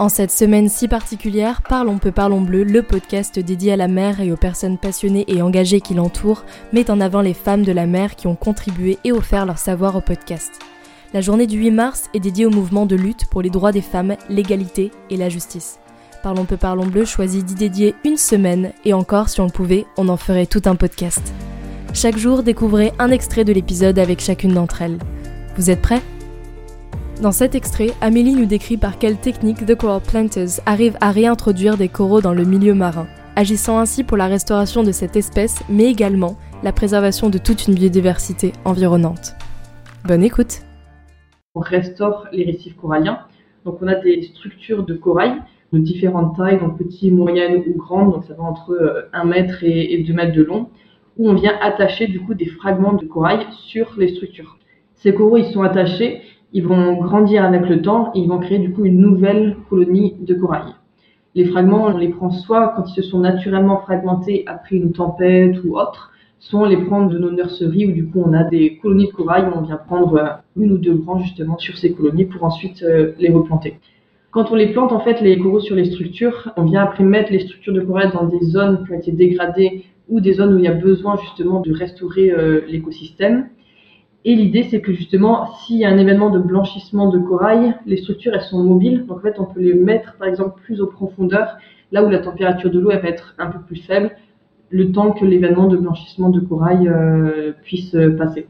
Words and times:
En 0.00 0.08
cette 0.08 0.32
semaine 0.32 0.68
si 0.68 0.88
particulière, 0.88 1.62
Parlons 1.62 1.98
peu, 1.98 2.10
parlons 2.10 2.40
bleu, 2.40 2.64
le 2.64 2.82
podcast 2.82 3.38
dédié 3.38 3.72
à 3.72 3.76
la 3.76 3.86
mer 3.86 4.20
et 4.20 4.32
aux 4.32 4.36
personnes 4.36 4.76
passionnées 4.76 5.24
et 5.28 5.40
engagées 5.40 5.80
qui 5.80 5.94
l'entourent, 5.94 6.44
met 6.72 6.90
en 6.90 7.00
avant 7.00 7.20
les 7.20 7.34
femmes 7.34 7.62
de 7.62 7.70
la 7.70 7.86
mer 7.86 8.16
qui 8.16 8.26
ont 8.26 8.34
contribué 8.34 8.98
et 9.04 9.12
offert 9.12 9.46
leur 9.46 9.58
savoir 9.58 9.94
au 9.94 10.00
podcast. 10.00 10.58
La 11.12 11.20
journée 11.20 11.46
du 11.46 11.58
8 11.58 11.70
mars 11.70 12.04
est 12.12 12.18
dédiée 12.18 12.44
au 12.44 12.50
mouvement 12.50 12.86
de 12.86 12.96
lutte 12.96 13.26
pour 13.26 13.40
les 13.40 13.50
droits 13.50 13.70
des 13.70 13.82
femmes, 13.82 14.16
l'égalité 14.28 14.90
et 15.10 15.16
la 15.16 15.28
justice. 15.28 15.78
Parlons 16.24 16.44
peu, 16.44 16.56
parlons 16.56 16.86
bleu 16.86 17.04
choisit 17.04 17.44
d'y 17.44 17.54
dédier 17.54 17.94
une 18.04 18.16
semaine, 18.16 18.72
et 18.84 18.94
encore, 18.94 19.28
si 19.28 19.40
on 19.40 19.46
le 19.46 19.52
pouvait, 19.52 19.86
on 19.96 20.08
en 20.08 20.16
ferait 20.16 20.46
tout 20.46 20.62
un 20.64 20.74
podcast. 20.74 21.32
Chaque 21.92 22.18
jour, 22.18 22.42
découvrez 22.42 22.92
un 22.98 23.12
extrait 23.12 23.44
de 23.44 23.52
l'épisode 23.52 24.00
avec 24.00 24.20
chacune 24.20 24.54
d'entre 24.54 24.82
elles. 24.82 24.98
Vous 25.56 25.70
êtes 25.70 25.82
prêts? 25.82 26.02
Dans 27.22 27.32
cet 27.32 27.54
extrait, 27.54 27.90
Amélie 28.00 28.34
nous 28.34 28.46
décrit 28.46 28.76
par 28.76 28.98
quelle 28.98 29.16
technique 29.16 29.64
The 29.64 29.74
Coral 29.74 30.00
Planters 30.02 30.60
arrive 30.66 30.96
à 31.00 31.10
réintroduire 31.10 31.76
des 31.76 31.88
coraux 31.88 32.20
dans 32.20 32.34
le 32.34 32.44
milieu 32.44 32.74
marin, 32.74 33.06
agissant 33.36 33.78
ainsi 33.78 34.04
pour 34.04 34.16
la 34.16 34.26
restauration 34.26 34.82
de 34.82 34.92
cette 34.92 35.16
espèce, 35.16 35.62
mais 35.68 35.84
également 35.84 36.36
la 36.62 36.72
préservation 36.72 37.30
de 37.30 37.38
toute 37.38 37.66
une 37.66 37.74
biodiversité 37.74 38.52
environnante. 38.64 39.34
Bonne 40.06 40.22
écoute 40.22 40.62
On 41.54 41.60
restaure 41.60 42.26
les 42.32 42.44
récifs 42.44 42.76
coralliens. 42.76 43.20
Donc 43.64 43.78
on 43.80 43.86
a 43.86 43.94
des 43.94 44.22
structures 44.22 44.84
de 44.84 44.94
corail 44.94 45.34
de 45.72 45.78
différentes 45.78 46.36
tailles, 46.36 46.58
donc 46.58 46.78
petites, 46.78 47.12
moyennes 47.12 47.62
ou 47.66 47.76
grandes, 47.76 48.12
donc 48.12 48.24
ça 48.24 48.34
va 48.34 48.44
entre 48.44 49.08
1 49.12 49.20
euh, 49.20 49.24
mètre 49.24 49.62
et 49.62 50.04
2 50.06 50.12
mètres 50.12 50.34
de 50.34 50.42
long, 50.42 50.68
où 51.16 51.28
on 51.28 51.34
vient 51.34 51.56
attacher 51.60 52.06
du 52.06 52.20
coup 52.20 52.34
des 52.34 52.46
fragments 52.46 52.92
de 52.92 53.06
corail 53.06 53.46
sur 53.50 53.94
les 53.96 54.14
structures. 54.14 54.58
Ces 54.96 55.14
coraux, 55.14 55.36
ils 55.36 55.52
sont 55.52 55.62
attachés 55.62 56.22
ils 56.54 56.64
vont 56.64 56.94
grandir 56.94 57.44
avec 57.44 57.68
le 57.68 57.82
temps 57.82 58.12
et 58.14 58.20
ils 58.20 58.28
vont 58.28 58.38
créer 58.38 58.60
du 58.60 58.72
coup 58.72 58.84
une 58.84 59.00
nouvelle 59.00 59.56
colonie 59.68 60.14
de 60.20 60.34
corail. 60.34 60.72
Les 61.34 61.46
fragments, 61.46 61.86
on 61.86 61.98
les 61.98 62.10
prend 62.10 62.30
soit 62.30 62.74
quand 62.76 62.84
ils 62.86 62.94
se 62.94 63.02
sont 63.02 63.18
naturellement 63.18 63.78
fragmentés 63.78 64.44
après 64.46 64.76
une 64.76 64.92
tempête 64.92 65.56
ou 65.64 65.76
autre, 65.76 66.12
soit 66.38 66.60
on 66.60 66.64
les 66.64 66.76
prend 66.76 67.06
de 67.06 67.18
nos 67.18 67.32
nurseries 67.32 67.86
où 67.86 67.92
du 67.92 68.06
coup 68.06 68.22
on 68.24 68.32
a 68.32 68.44
des 68.44 68.76
colonies 68.76 69.08
de 69.08 69.12
corail 69.12 69.46
on 69.52 69.62
vient 69.62 69.78
prendre 69.78 70.14
euh, 70.14 70.28
une 70.56 70.70
ou 70.70 70.78
deux 70.78 70.94
branches 70.94 71.24
justement 71.24 71.58
sur 71.58 71.76
ces 71.76 71.92
colonies 71.92 72.26
pour 72.26 72.44
ensuite 72.44 72.84
euh, 72.84 73.12
les 73.18 73.30
replanter. 73.30 73.80
Quand 74.30 74.52
on 74.52 74.54
les 74.54 74.68
plante, 74.68 74.92
en 74.92 75.00
fait, 75.00 75.20
les 75.20 75.36
coraux 75.38 75.60
sur 75.60 75.74
les 75.74 75.86
structures, 75.86 76.52
on 76.56 76.64
vient 76.64 76.82
après 76.82 77.02
mettre 77.02 77.32
les 77.32 77.40
structures 77.40 77.72
de 77.72 77.80
corail 77.80 78.12
dans 78.12 78.26
des 78.26 78.44
zones 78.44 78.84
qui 78.84 78.92
ont 78.92 78.98
été 78.98 79.10
dégradées 79.10 79.84
ou 80.08 80.20
des 80.20 80.34
zones 80.34 80.54
où 80.54 80.58
il 80.58 80.64
y 80.64 80.68
a 80.68 80.72
besoin 80.72 81.16
justement 81.16 81.60
de 81.60 81.72
restaurer 81.72 82.30
euh, 82.30 82.60
l'écosystème. 82.68 83.48
Et 84.26 84.34
l'idée, 84.34 84.66
c'est 84.70 84.80
que 84.80 84.92
justement, 84.92 85.54
s'il 85.54 85.76
y 85.76 85.84
a 85.84 85.90
un 85.90 85.98
événement 85.98 86.30
de 86.30 86.38
blanchissement 86.38 87.10
de 87.10 87.18
corail, 87.18 87.74
les 87.84 87.98
structures, 87.98 88.32
elles 88.34 88.40
sont 88.40 88.62
mobiles. 88.62 89.04
Donc 89.06 89.18
en 89.18 89.20
fait, 89.20 89.38
on 89.38 89.44
peut 89.44 89.60
les 89.60 89.74
mettre, 89.74 90.16
par 90.18 90.28
exemple, 90.28 90.60
plus 90.64 90.80
aux 90.80 90.86
profondeurs, 90.86 91.58
là 91.92 92.02
où 92.02 92.08
la 92.08 92.20
température 92.20 92.70
de 92.70 92.80
l'eau, 92.80 92.90
elle 92.90 93.02
va 93.02 93.08
être 93.08 93.34
un 93.38 93.48
peu 93.48 93.58
plus 93.60 93.76
faible, 93.76 94.12
le 94.70 94.92
temps 94.92 95.12
que 95.12 95.26
l'événement 95.26 95.68
de 95.68 95.76
blanchissement 95.76 96.30
de 96.30 96.40
corail 96.40 96.88
euh, 96.88 97.52
puisse 97.62 97.94
euh, 97.94 98.16
passer. 98.16 98.46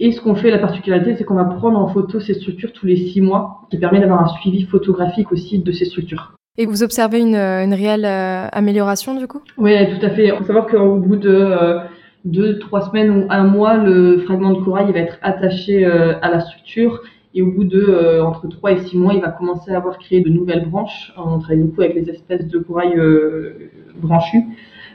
Et 0.00 0.10
ce 0.10 0.20
qu'on 0.20 0.34
fait, 0.34 0.50
la 0.50 0.58
particularité, 0.58 1.14
c'est 1.14 1.22
qu'on 1.22 1.36
va 1.36 1.44
prendre 1.44 1.78
en 1.78 1.86
photo 1.86 2.18
ces 2.18 2.34
structures 2.34 2.72
tous 2.72 2.84
les 2.84 2.96
six 2.96 3.20
mois, 3.20 3.60
qui 3.70 3.78
permet 3.78 4.00
d'avoir 4.00 4.24
un 4.24 4.28
suivi 4.40 4.64
photographique 4.64 5.30
aussi 5.30 5.60
de 5.60 5.70
ces 5.70 5.84
structures. 5.84 6.34
Et 6.58 6.66
vous 6.66 6.82
observez 6.82 7.20
une, 7.20 7.36
une 7.36 7.74
réelle 7.74 8.04
euh, 8.04 8.48
amélioration 8.52 9.14
du 9.14 9.28
coup? 9.28 9.40
Oui, 9.56 9.72
tout 9.88 10.04
à 10.04 10.10
fait. 10.10 10.26
Il 10.26 10.34
faut 10.34 10.44
savoir 10.44 10.66
qu'au 10.66 10.96
bout 10.96 11.16
de 11.16 11.78
deux, 12.24 12.58
trois 12.58 12.80
semaines 12.82 13.10
ou 13.10 13.26
un 13.28 13.44
mois, 13.44 13.76
le 13.76 14.18
fragment 14.18 14.52
de 14.52 14.62
corail 14.62 14.90
va 14.92 14.98
être 14.98 15.18
attaché 15.22 15.84
euh, 15.84 16.14
à 16.22 16.30
la 16.30 16.40
structure 16.40 17.02
et 17.34 17.42
au 17.42 17.50
bout 17.50 17.64
de 17.64 17.80
euh, 17.80 18.24
entre 18.24 18.48
trois 18.48 18.72
et 18.72 18.78
six 18.78 18.96
mois, 18.96 19.12
il 19.12 19.20
va 19.20 19.28
commencer 19.28 19.72
à 19.72 19.76
avoir 19.76 19.98
créé 19.98 20.20
de 20.20 20.30
nouvelles 20.30 20.68
branches. 20.68 21.12
On 21.16 21.38
travaille 21.38 21.62
beaucoup 21.62 21.82
avec 21.82 21.94
les 21.94 22.08
espèces 22.08 22.46
de 22.46 22.58
corail 22.58 22.94
euh, 22.96 23.70
branchues. 24.00 24.44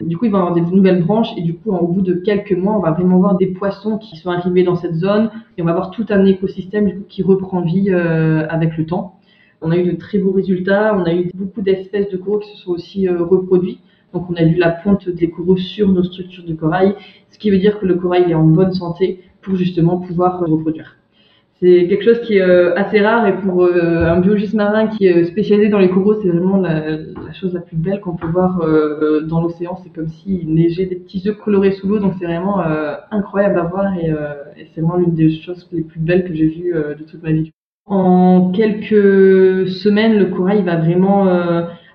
Du 0.01 0.17
coup, 0.17 0.25
il 0.25 0.31
va 0.31 0.39
avoir 0.39 0.53
des 0.53 0.61
nouvelles 0.61 1.03
branches 1.03 1.29
et 1.37 1.41
du 1.41 1.53
coup, 1.55 1.71
au 1.71 1.87
bout 1.87 2.01
de 2.01 2.13
quelques 2.13 2.53
mois, 2.53 2.77
on 2.77 2.79
va 2.79 2.91
vraiment 2.91 3.19
voir 3.19 3.37
des 3.37 3.47
poissons 3.47 3.97
qui 3.97 4.15
sont 4.15 4.31
arrivés 4.31 4.63
dans 4.63 4.75
cette 4.75 4.95
zone 4.95 5.29
et 5.57 5.61
on 5.61 5.65
va 5.65 5.71
avoir 5.71 5.91
tout 5.91 6.05
un 6.09 6.25
écosystème 6.25 7.03
qui 7.09 7.21
reprend 7.21 7.61
vie 7.61 7.91
avec 7.91 8.77
le 8.77 8.85
temps. 8.85 9.19
On 9.61 9.71
a 9.71 9.77
eu 9.77 9.83
de 9.83 9.97
très 9.97 10.17
beaux 10.17 10.31
résultats. 10.31 10.95
On 10.95 11.03
a 11.03 11.13
eu 11.13 11.29
beaucoup 11.33 11.59
d'espèces 11.59 12.09
de 12.09 12.15
coraux 12.15 12.39
qui 12.39 12.49
se 12.51 12.63
sont 12.63 12.71
aussi 12.71 13.09
reproduits. 13.09 13.81
Donc 14.13 14.29
on 14.29 14.35
a 14.35 14.43
vu 14.43 14.55
la 14.55 14.71
ponte 14.71 15.07
des 15.09 15.29
coraux 15.29 15.57
sur 15.57 15.87
nos 15.89 16.03
structures 16.03 16.45
de 16.45 16.53
corail, 16.53 16.95
ce 17.29 17.37
qui 17.37 17.51
veut 17.51 17.59
dire 17.59 17.79
que 17.79 17.85
le 17.85 17.95
corail 17.95 18.31
est 18.31 18.35
en 18.35 18.45
bonne 18.45 18.73
santé 18.73 19.21
pour 19.41 19.55
justement 19.55 19.97
pouvoir 19.97 20.39
reproduire. 20.39 20.99
C'est 21.61 21.87
quelque 21.89 22.05
chose 22.05 22.21
qui 22.21 22.37
est 22.37 22.41
euh, 22.41 22.73
assez 22.75 23.01
rare 23.01 23.27
et 23.27 23.35
pour 23.35 23.63
euh, 23.63 24.05
un 24.05 24.21
biologiste 24.21 24.53
marin 24.53 24.87
qui 24.87 25.07
est 25.07 25.25
spécialisé 25.25 25.67
dans 25.67 25.79
les 25.79 25.89
coraux, 25.89 26.15
c'est 26.21 26.29
vraiment 26.29 26.55
la, 26.55 26.99
chose 27.33 27.53
la 27.53 27.59
plus 27.59 27.75
belle 27.75 27.99
qu'on 27.99 28.15
peut 28.15 28.27
voir 28.27 28.61
euh, 28.61 29.21
dans 29.21 29.41
l'océan. 29.41 29.77
C'est 29.83 29.91
comme 29.93 30.07
s'il 30.07 30.53
neigeait 30.53 30.85
des 30.85 30.95
petits 30.95 31.21
œufs 31.27 31.37
colorés 31.37 31.73
sous 31.73 31.89
l'eau, 31.89 31.99
donc 31.99 32.13
c'est 32.17 32.25
vraiment 32.25 32.63
incroyable 33.11 33.59
à 33.59 33.63
voir 33.63 33.93
et 33.97 34.09
c'est 34.73 34.79
vraiment 34.79 34.95
l'une 34.95 35.13
des 35.13 35.31
choses 35.31 35.67
les 35.73 35.81
plus 35.81 35.99
belles 35.99 36.23
que 36.23 36.33
j'ai 36.33 36.47
vues 36.47 36.73
de 36.73 37.03
toute 37.03 37.21
ma 37.21 37.33
vie. 37.33 37.51
En 37.85 38.51
quelques 38.51 39.67
semaines, 39.67 40.17
le 40.17 40.27
corail 40.27 40.63
va 40.63 40.77
vraiment 40.77 41.25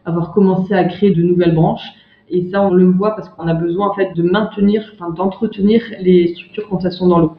avoir 0.05 0.33
commencé 0.33 0.75
à 0.75 0.85
créer 0.85 1.13
de 1.13 1.23
nouvelles 1.23 1.55
branches. 1.55 1.89
Et 2.29 2.49
ça, 2.51 2.63
on 2.63 2.73
le 2.73 2.87
voit 2.87 3.15
parce 3.17 3.29
qu'on 3.29 3.47
a 3.47 3.55
besoin 3.55 3.89
en 3.89 3.95
fait 3.95 4.15
de 4.15 4.23
maintenir, 4.23 4.83
enfin 4.95 5.11
d'entretenir 5.11 5.83
les 6.01 6.35
structures 6.35 6.69
quand 6.69 6.85
elles 6.85 6.93
sont 6.93 7.09
dans 7.09 7.19
l'eau. 7.19 7.37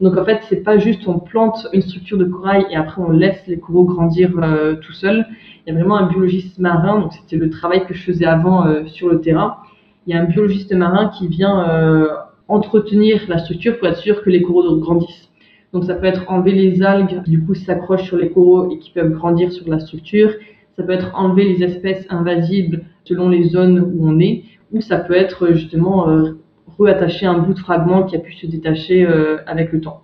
Donc 0.00 0.16
en 0.16 0.24
fait, 0.24 0.40
c'est 0.48 0.64
pas 0.64 0.78
juste 0.78 1.06
on 1.06 1.20
plante 1.20 1.68
une 1.72 1.82
structure 1.82 2.18
de 2.18 2.24
corail 2.24 2.66
et 2.70 2.76
après 2.76 3.00
on 3.00 3.10
laisse 3.10 3.40
les 3.46 3.58
coraux 3.58 3.84
grandir 3.84 4.32
euh, 4.42 4.74
tout 4.74 4.92
seuls. 4.92 5.26
Il 5.64 5.72
y 5.72 5.76
a 5.76 5.78
vraiment 5.78 5.96
un 5.96 6.08
biologiste 6.08 6.58
marin, 6.58 6.98
donc 7.00 7.12
c'était 7.12 7.36
le 7.36 7.50
travail 7.50 7.86
que 7.86 7.94
je 7.94 8.02
faisais 8.02 8.24
avant 8.24 8.66
euh, 8.66 8.84
sur 8.86 9.08
le 9.08 9.20
terrain. 9.20 9.58
Il 10.06 10.14
y 10.14 10.18
a 10.18 10.20
un 10.20 10.24
biologiste 10.24 10.72
marin 10.72 11.08
qui 11.16 11.28
vient 11.28 11.68
euh, 11.68 12.08
entretenir 12.48 13.20
la 13.28 13.38
structure 13.38 13.78
pour 13.78 13.86
être 13.86 13.98
sûr 13.98 14.22
que 14.22 14.30
les 14.30 14.42
coraux 14.42 14.76
grandissent. 14.78 15.30
Donc 15.72 15.84
ça 15.84 15.94
peut 15.94 16.06
être 16.06 16.24
enlever 16.28 16.52
les 16.52 16.82
algues 16.82 17.22
qui 17.22 17.30
du 17.30 17.44
coup 17.44 17.54
s'accrochent 17.54 18.04
sur 18.04 18.16
les 18.16 18.30
coraux 18.30 18.70
et 18.72 18.78
qui 18.78 18.90
peuvent 18.90 19.12
grandir 19.12 19.52
sur 19.52 19.68
la 19.68 19.78
structure. 19.78 20.30
Ça 20.76 20.82
peut 20.82 20.92
être 20.92 21.10
enlever 21.14 21.44
les 21.44 21.62
espèces 21.62 22.06
invasibles 22.08 22.84
selon 23.04 23.28
les 23.28 23.44
zones 23.44 23.80
où 23.80 24.08
on 24.08 24.18
est, 24.18 24.44
ou 24.72 24.80
ça 24.80 24.98
peut 24.98 25.14
être 25.14 25.52
justement 25.52 26.08
euh, 26.08 26.32
reattacher 26.78 27.26
un 27.26 27.38
bout 27.38 27.54
de 27.54 27.58
fragment 27.58 28.04
qui 28.04 28.16
a 28.16 28.18
pu 28.18 28.32
se 28.32 28.46
détacher 28.46 29.04
euh, 29.04 29.38
avec 29.46 29.72
le 29.72 29.80
temps. 29.80 30.02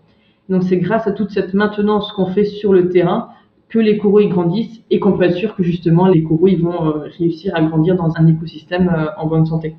Donc 0.48 0.62
c'est 0.64 0.78
grâce 0.78 1.06
à 1.06 1.12
toute 1.12 1.30
cette 1.30 1.54
maintenance 1.54 2.12
qu'on 2.12 2.26
fait 2.26 2.44
sur 2.44 2.72
le 2.72 2.88
terrain 2.90 3.28
que 3.68 3.78
les 3.78 3.98
coraux 3.98 4.20
y 4.20 4.28
grandissent 4.28 4.82
et 4.90 4.98
qu'on 4.98 5.12
peut 5.12 5.24
être 5.24 5.36
sûr 5.36 5.54
que 5.54 5.62
justement 5.62 6.06
les 6.06 6.22
coraux 6.22 6.48
ils 6.48 6.62
vont 6.62 6.86
euh, 6.86 7.08
réussir 7.18 7.54
à 7.54 7.62
grandir 7.62 7.96
dans 7.96 8.16
un 8.16 8.26
écosystème 8.26 8.90
en 9.18 9.26
bonne 9.26 9.46
santé. 9.46 9.76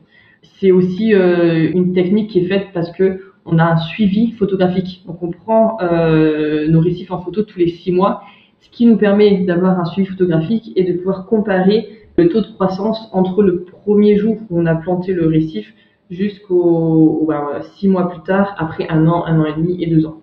C'est 0.59 0.71
aussi 0.71 1.11
une 1.11 1.94
technique 1.94 2.29
qui 2.29 2.39
est 2.39 2.47
faite 2.47 2.67
parce 2.73 2.91
que 2.91 3.21
on 3.45 3.57
a 3.57 3.63
un 3.63 3.77
suivi 3.77 4.31
photographique. 4.33 5.03
Donc 5.06 5.21
on 5.21 5.31
prend 5.31 5.77
nos 5.81 6.79
récifs 6.79 7.11
en 7.11 7.19
photo 7.19 7.44
tous 7.44 7.59
les 7.59 7.67
six 7.67 7.91
mois, 7.91 8.21
ce 8.59 8.70
qui 8.70 8.86
nous 8.86 8.97
permet 8.97 9.40
d'avoir 9.46 9.80
un 9.80 9.86
suivi 9.86 10.08
photographique 10.09 10.72
et 10.75 10.84
de 10.84 10.97
pouvoir 10.97 11.25
comparer 11.25 11.90
le 12.18 12.30
taux 12.30 12.42
de 12.42 12.47
croissance 12.47 13.09
entre 13.14 13.44
le 13.44 13.64
premier 13.64 14.18
jour 14.18 14.38
où 14.50 14.59
on 14.59 14.66
a 14.66 14.75
planté 14.75 15.14
le 15.14 15.28
récif 15.28 15.74
jusqu'au 16.09 17.25
ben, 17.28 17.62
six 17.78 17.88
mois 17.88 18.09
plus 18.09 18.22
tard, 18.22 18.56
après 18.58 18.88
un 18.90 19.08
an, 19.08 19.25
un 19.25 19.40
an 19.40 19.46
et 19.46 19.53
demi 19.53 19.81
et 19.84 19.88
deux 19.88 20.06
ans. 20.06 20.22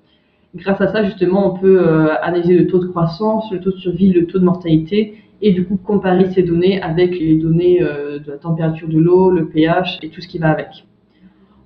Grâce 0.55 0.81
à 0.81 0.89
ça, 0.89 1.05
justement, 1.05 1.55
on 1.55 1.59
peut 1.59 1.81
euh, 1.81 2.09
analyser 2.23 2.57
le 2.57 2.67
taux 2.67 2.79
de 2.79 2.87
croissance, 2.87 3.51
le 3.53 3.61
taux 3.61 3.71
de 3.71 3.77
survie, 3.77 4.13
le 4.13 4.27
taux 4.27 4.39
de 4.39 4.45
mortalité, 4.45 5.23
et 5.43 5.53
du 5.53 5.67
coup 5.67 5.77
comparer 5.77 6.31
ces 6.31 6.43
données 6.43 6.81
avec 6.81 7.19
les 7.19 7.37
données 7.37 7.83
euh, 7.83 8.19
de 8.19 8.31
la 8.31 8.39
température 8.39 8.89
de 8.89 8.99
l'eau, 8.99 9.31
le 9.31 9.47
pH 9.49 9.99
et 10.03 10.09
tout 10.09 10.21
ce 10.21 10.29
qui 10.29 10.39
va 10.39 10.51
avec. 10.51 10.87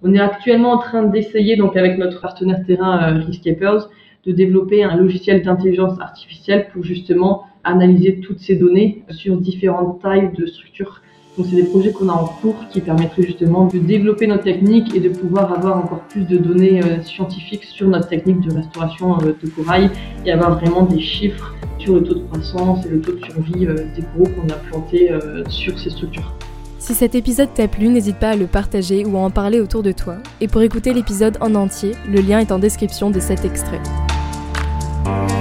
On 0.02 0.12
est 0.12 0.18
actuellement 0.18 0.72
en 0.72 0.78
train 0.78 1.04
d'essayer, 1.04 1.56
donc 1.56 1.76
avec 1.76 1.98
notre 1.98 2.20
partenaire 2.20 2.64
terrain 2.66 3.14
euh, 3.14 3.24
Riskapers, 3.24 3.88
de 4.24 4.32
développer 4.32 4.82
un 4.82 4.96
logiciel 4.96 5.42
d'intelligence 5.42 5.98
artificielle 6.00 6.68
pour 6.72 6.84
justement 6.84 7.44
analyser 7.64 8.20
toutes 8.20 8.40
ces 8.40 8.56
données 8.56 9.02
sur 9.10 9.36
différentes 9.36 10.00
tailles 10.00 10.32
de 10.36 10.46
structures. 10.46 11.02
Donc 11.36 11.46
c'est 11.48 11.56
des 11.56 11.64
projets 11.64 11.92
qu'on 11.92 12.08
a 12.08 12.12
en 12.12 12.26
cours 12.26 12.56
qui 12.70 12.80
permettraient 12.80 13.22
justement 13.22 13.66
de 13.66 13.78
développer 13.78 14.26
notre 14.26 14.44
technique 14.44 14.94
et 14.94 15.00
de 15.00 15.08
pouvoir 15.08 15.52
avoir 15.52 15.78
encore 15.78 16.00
plus 16.08 16.24
de 16.24 16.36
données 16.36 16.82
euh, 16.82 17.02
scientifiques 17.02 17.64
sur 17.64 17.88
notre 17.88 18.08
technique 18.08 18.40
de 18.40 18.52
restauration 18.52 19.16
euh, 19.22 19.32
de 19.40 19.48
corail 19.48 19.90
et 20.26 20.32
avoir 20.32 20.58
vraiment 20.58 20.82
des 20.82 21.00
chiffres 21.00 21.54
sur 21.78 21.94
le 21.94 22.02
taux 22.02 22.14
de 22.14 22.24
croissance 22.24 22.84
et 22.84 22.88
le 22.90 23.00
taux 23.00 23.12
de 23.12 23.24
survie 23.24 23.66
euh, 23.66 23.74
des 23.96 24.02
coraux 24.02 24.28
qu'on 24.36 24.48
a 24.52 24.56
plantés 24.56 25.10
sur 25.48 25.78
ces 25.78 25.90
structures. 25.90 26.34
Si 26.78 26.94
cet 26.94 27.14
épisode 27.14 27.52
t'a 27.54 27.68
plu, 27.68 27.88
n'hésite 27.88 28.18
pas 28.18 28.30
à 28.30 28.36
le 28.36 28.46
partager 28.46 29.04
ou 29.04 29.16
à 29.16 29.20
en 29.20 29.30
parler 29.30 29.60
autour 29.60 29.82
de 29.82 29.92
toi. 29.92 30.16
Et 30.40 30.48
pour 30.48 30.62
écouter 30.62 30.92
l'épisode 30.92 31.36
en 31.40 31.54
entier, 31.54 31.92
le 32.08 32.20
lien 32.20 32.38
est 32.40 32.52
en 32.52 32.58
description 32.58 33.10
de 33.10 33.20
cet 33.20 33.44
extrait. 33.44 33.80
Thank 35.10 35.30
you. 35.32 35.39